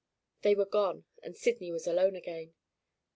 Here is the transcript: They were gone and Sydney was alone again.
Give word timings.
They 0.41 0.55
were 0.55 0.65
gone 0.65 1.05
and 1.21 1.37
Sydney 1.37 1.71
was 1.71 1.85
alone 1.85 2.15
again. 2.15 2.55